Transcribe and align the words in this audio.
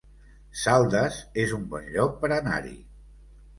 Saldes 0.61 1.19
es 1.45 1.53
un 1.59 1.69
bon 1.75 1.87
lloc 1.99 2.19
per 2.25 2.35
anar-hi 2.41 2.77